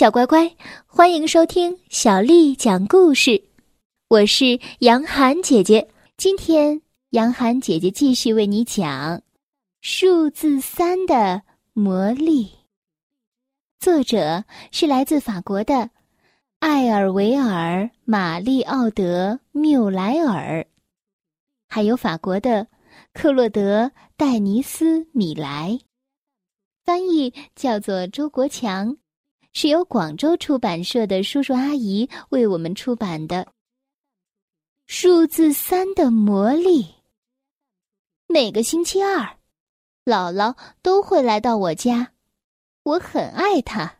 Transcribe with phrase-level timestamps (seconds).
[0.00, 0.56] 小乖乖，
[0.86, 3.44] 欢迎收听小丽讲故事。
[4.08, 6.80] 我是杨涵姐姐，今天
[7.10, 9.20] 杨涵姐姐继续为你讲
[9.82, 11.42] 数字三的
[11.74, 12.50] 魔力。
[13.78, 14.42] 作者
[14.72, 15.90] 是来自法国的
[16.60, 20.66] 艾尔维尔·玛丽奥德·缪莱尔，
[21.68, 22.66] 还有法国的
[23.12, 23.84] 克洛德·
[24.16, 25.78] 戴尼斯·米莱，
[26.86, 28.96] 翻译叫做周国强。
[29.52, 33.44] 是由广州出版社的叔叔阿姨为我们出版的
[34.86, 36.84] 《数字三的魔力》。
[38.28, 39.38] 每个星期二，
[40.04, 42.12] 姥姥都会来到我家，
[42.84, 43.96] 我很爱她，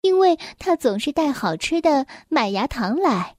[0.00, 3.36] 因为她总是带好吃的麦芽糖来。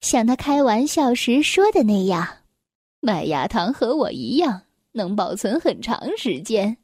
[0.00, 2.26] 像她开玩笑时说的那样，
[3.00, 6.78] 麦芽糖和我一样能保存很长时间。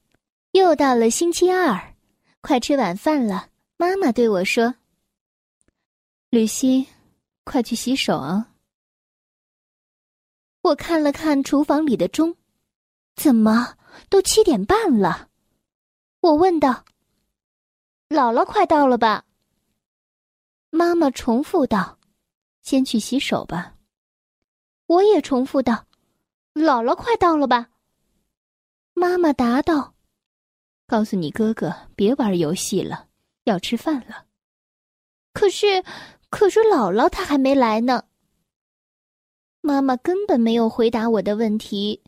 [0.52, 1.94] 又到了星期二，
[2.42, 3.48] 快吃晚饭了。
[3.76, 4.76] 妈妈对我说
[6.30, 6.88] ：“吕西，
[7.42, 8.54] 快去洗手啊！”
[10.62, 12.36] 我看了看厨房里的钟，
[13.16, 13.76] 怎么
[14.08, 15.28] 都七点半了？
[16.20, 16.84] 我问道
[18.08, 19.26] ：“姥姥快到了吧？”
[20.70, 21.98] 妈妈重复道
[22.62, 23.76] ：“先去洗手吧。”
[24.86, 25.86] 我也重复道
[26.54, 27.70] ：“姥姥快到了吧？”
[28.94, 29.94] 妈妈答道
[30.86, 33.08] ：“告诉你哥哥，别玩游戏了。”
[33.44, 34.26] 要吃饭了，
[35.32, 35.82] 可是，
[36.30, 38.04] 可是姥姥她还没来呢。
[39.60, 42.02] 妈妈根本没有回答我的问题，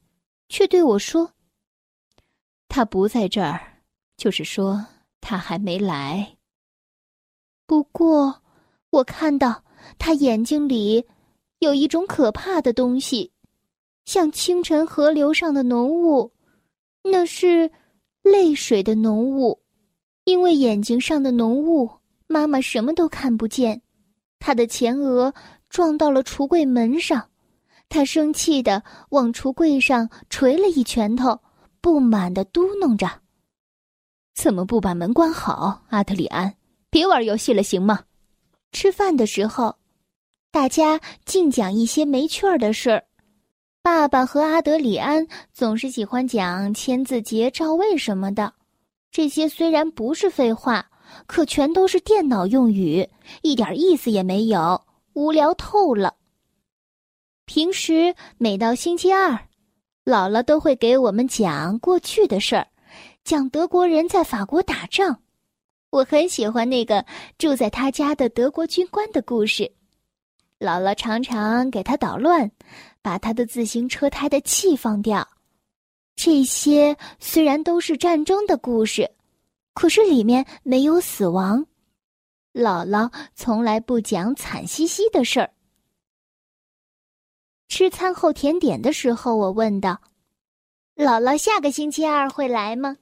[0.49, 1.33] 却对我说
[2.69, 3.83] ：“她不在这儿，
[4.17, 4.87] 就是说
[5.21, 6.37] 她还没来。”
[7.67, 8.43] 不过，
[8.91, 9.65] 我看到
[9.99, 11.07] 她眼睛里
[11.61, 13.33] 有一种可怕的东西，
[14.05, 16.33] 像清晨河流上的浓雾，
[17.03, 17.71] 那是
[18.23, 19.63] 泪水的浓雾。
[20.27, 21.89] 因为眼睛上的浓雾，
[22.27, 23.81] 妈妈什么都看不见。
[24.41, 25.33] 她的前额
[25.69, 27.31] 撞到了橱柜门上，
[27.89, 31.39] 她生气的往橱柜上捶了一拳头，
[31.81, 33.09] 不满的嘟囔着
[34.35, 36.57] ：“怎么不把门关好，阿特里安？
[36.91, 38.03] 别玩游戏了，行吗？”
[38.73, 39.77] 吃饭的时候，
[40.51, 43.05] 大家净讲一些没趣儿的事儿。
[43.81, 48.53] 爸爸和阿德里安总是喜欢讲签字节照位什么的。
[49.17, 50.91] 这些虽然不是废话，
[51.27, 53.09] 可全都是电脑用语，
[53.41, 54.79] 一点意思也没有，
[55.15, 56.17] 无聊透了。
[57.47, 59.33] 平时每到星期二，
[60.05, 62.69] 姥姥都会给我们讲过去的事儿，
[63.25, 65.19] 讲德国人在法国打仗。
[65.89, 67.03] 我很喜欢那个
[67.39, 69.63] 住在他家的德国军官的故事。
[70.59, 72.51] 姥姥常常给他捣乱，
[73.01, 75.27] 把他的自行车胎的气放掉。
[76.17, 79.09] 这些虽然都是战争的故事，
[79.75, 81.67] 可是里面没有死亡。
[82.55, 85.53] 姥姥从来不讲惨兮兮的事儿。
[87.69, 90.01] 吃餐后甜点的时候，我问道
[90.97, 92.97] ：“姥姥下个星期二会来吗？”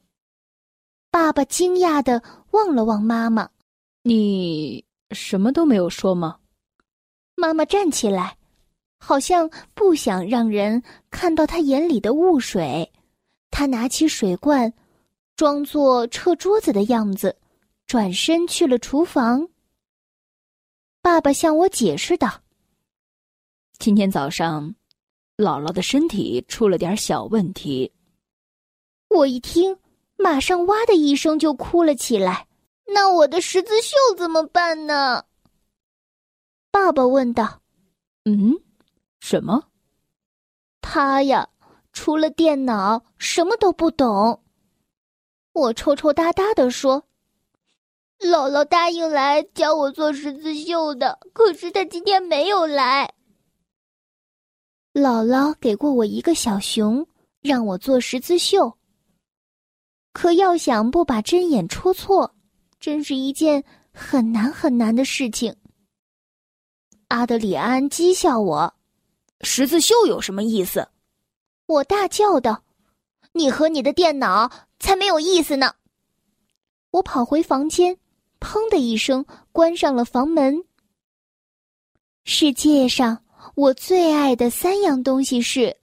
[1.13, 2.21] 爸爸惊讶的
[2.51, 3.49] 望了望妈妈
[4.03, 6.41] ：“你什么都没有说吗？”
[7.37, 8.37] 妈妈站起来，
[8.99, 12.91] 好像不想让人看到她眼里的雾水。
[13.57, 14.75] 他拿起水罐，
[15.37, 17.37] 装作撤桌子的样子，
[17.87, 19.49] 转身去了厨房。
[21.01, 22.43] 爸爸向我解释道
[23.79, 24.75] ：“今天早上，
[25.37, 27.93] 姥姥的身体出了点小问题。”
[29.09, 29.79] 我一听，
[30.17, 32.49] 马上哇的一声就哭了起来。
[32.87, 35.25] 那我的十字绣怎么办呢？
[36.73, 37.63] 爸爸问道。
[38.27, 38.61] “嗯，
[39.21, 39.69] 什么？”
[40.83, 41.49] 他呀。
[41.95, 44.43] 除了电脑，什么都不懂。
[45.53, 47.05] 我抽抽搭搭的说
[48.19, 53.15] ：“姥姥答应来教我做十字绣的，可是她今天没有来。
[54.93, 57.07] 姥姥给过我一个小熊，
[57.41, 58.77] 让我做十字绣。
[60.13, 62.35] 可要想不把针眼戳错，
[62.81, 63.63] 真是一件
[63.93, 65.55] 很难很难的事情。”
[67.09, 68.75] 阿德里安讥笑我
[69.43, 70.89] ：“十字绣有什么意思？”
[71.67, 72.63] 我大叫道
[73.33, 75.75] ：“你和你的电脑才没有意思呢！”
[76.93, 77.97] 我跑回房间，
[78.39, 80.63] 砰的一声关上了房门。
[82.25, 83.25] 世界上
[83.55, 85.77] 我最爱的三样东西是：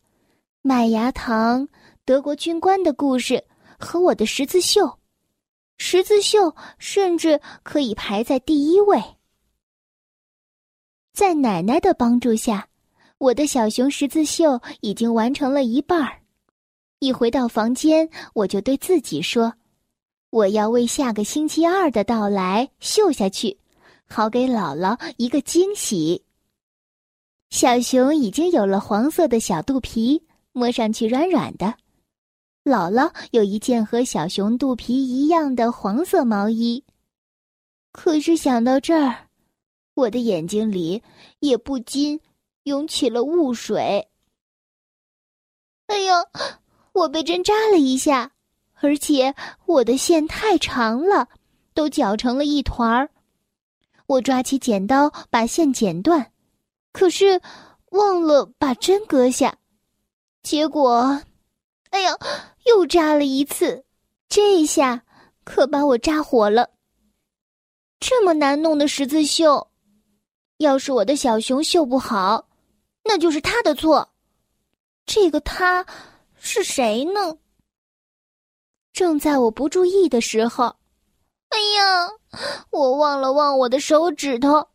[0.61, 1.67] 麦芽糖、
[2.05, 3.43] 德国军官的故事
[3.79, 4.99] 和我的十字绣。
[5.77, 9.03] 十字绣甚至可以排在第一位。
[11.11, 12.70] 在奶奶的帮助下。
[13.21, 16.23] 我的小熊十字绣已经完成了一半儿，
[16.97, 19.53] 一回到房间，我就对自己说
[20.31, 23.55] ：“我要为下个星期二的到来绣下去，
[24.07, 26.23] 好给姥姥一个惊喜。
[27.51, 31.75] 小熊已经有了黄色的小肚皮，摸上去软软的。
[32.63, 36.83] 姥姥有一件和小熊肚皮一样的黄色毛衣。
[37.91, 39.27] 可是想到这儿，
[39.93, 41.03] 我的眼睛里
[41.37, 42.19] 也不禁
[42.63, 44.07] 涌起了雾水。
[45.87, 46.25] 哎呀，
[46.93, 48.31] 我被针扎了一下，
[48.75, 49.35] 而且
[49.65, 51.27] 我的线太长了，
[51.73, 53.09] 都绞成了一团儿。
[54.07, 56.31] 我抓起剪刀把线剪断。
[56.91, 57.41] 可是，
[57.91, 59.57] 忘了把针割下，
[60.43, 61.21] 结果，
[61.89, 62.17] 哎呀，
[62.65, 63.85] 又扎了一次，
[64.27, 65.03] 这下
[65.43, 66.69] 可把我扎火了。
[67.99, 69.71] 这么难弄的十字绣，
[70.57, 72.49] 要是我的小熊绣不好，
[73.03, 74.07] 那就是他的错。
[75.05, 75.85] 这个他
[76.39, 77.37] 是谁呢？
[78.93, 80.75] 正在我不注意的时候，
[81.49, 82.09] 哎呀，
[82.69, 84.67] 我忘了望我的手指头。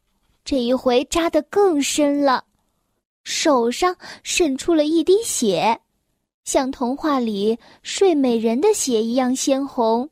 [0.44, 2.44] 这一回扎得更深了，
[3.24, 5.80] 手上渗出了一滴血，
[6.44, 10.08] 像童话里睡美人的血一样鲜红。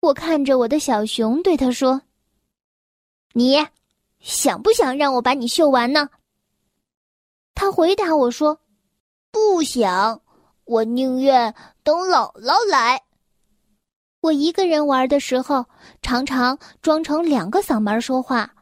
[0.00, 2.00] 我看着我的小熊，对他说
[3.34, 3.66] ：“你
[4.20, 6.08] 想不想让我把你绣完呢？”
[7.60, 8.56] 他回答我说
[9.32, 10.22] ：“不想，
[10.64, 11.52] 我宁愿
[11.82, 13.02] 等姥姥来。”
[14.22, 15.66] 我一个人玩的时候，
[16.00, 18.54] 常常装成两个嗓门说话。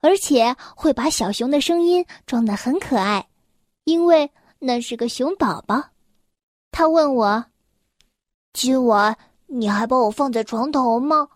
[0.00, 3.28] 而且会把小熊的声音装得很可爱，
[3.84, 5.90] 因为那是个熊宝宝。
[6.72, 7.44] 他问我
[8.52, 11.28] ：“今晚你还把我放在床头吗？”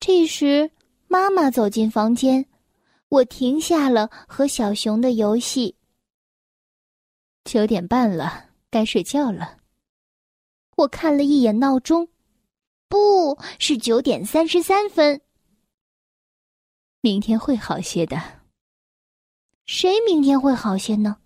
[0.00, 0.70] 这时，
[1.06, 2.46] 妈妈走进房间，
[3.10, 5.74] 我停下了和小熊的游戏。
[7.48, 9.56] 九点半了，该睡觉了。
[10.76, 12.06] 我看了一眼闹钟，
[12.88, 15.22] 不是九点三十三分。
[17.00, 18.42] 明天会好些的。
[19.64, 21.16] 谁明天会好些呢？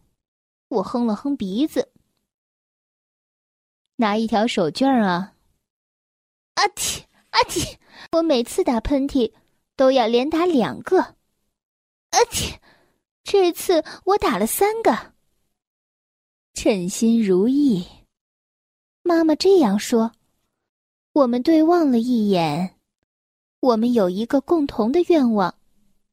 [0.69, 1.93] 我哼了哼鼻子，
[3.97, 5.35] 拿一条手绢啊！
[6.55, 7.79] 阿嚏阿嚏！
[8.13, 9.33] 我每次打喷嚏
[9.75, 11.01] 都要连打两个。
[12.11, 12.59] 阿嚏！
[13.25, 15.12] 这次我打了三个。
[16.65, 17.85] 称心如意，
[19.03, 20.13] 妈妈这样说。
[21.13, 22.77] 我们对望了一眼，
[23.59, 25.53] 我们有一个共同的愿望。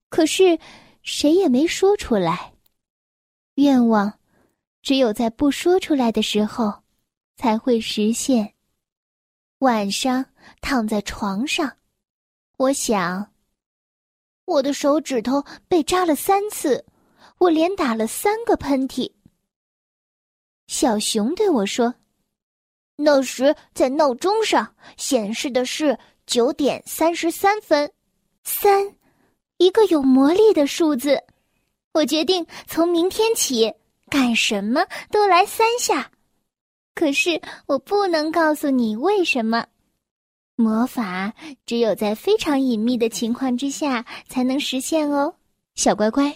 [0.09, 0.57] 可是，
[1.03, 2.51] 谁也没说出来。
[3.57, 4.11] 愿望，
[4.81, 6.81] 只有在不说出来的时候，
[7.37, 8.55] 才会实现。
[9.59, 10.25] 晚上
[10.61, 11.77] 躺在床上，
[12.57, 13.31] 我想，
[14.45, 16.83] 我的手指头被扎了三次，
[17.37, 19.11] 我连打了三个喷嚏。
[20.79, 21.93] 小熊对我说
[22.95, 27.91] ：“那时在闹钟上显示的是九点三十三分，
[28.45, 28.95] 三。”
[29.59, 31.21] 一个有魔力的数字，
[31.91, 33.73] 我决定从明天起
[34.09, 36.09] 干什么都来三下。
[36.95, 39.65] 可是我不能告诉你为什么。
[40.55, 41.33] 魔法
[41.65, 45.35] 只有在非常隐秘的情况之下才能实现哦，
[45.75, 46.33] 小乖乖。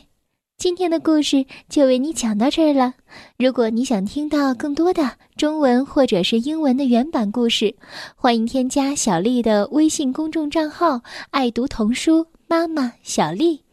[0.57, 2.93] 今天的故事就为你讲到这儿了。
[3.37, 7.75] 如果你想听到更多的中文或者是英文的原版故事，
[8.15, 11.01] 欢迎添加小丽的微信公众账号
[11.31, 12.27] “爱读童书”。
[12.47, 13.63] 妈妈小丽，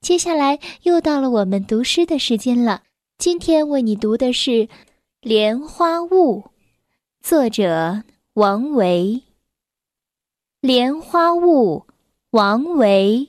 [0.00, 2.82] 接下来又到了我们读诗的时间了。
[3.18, 4.50] 今天为你读的是
[5.20, 6.40] 《莲花坞》，
[7.20, 8.04] 作者
[8.34, 9.22] 王维。
[10.60, 11.84] 莲花坞，
[12.30, 13.28] 王维。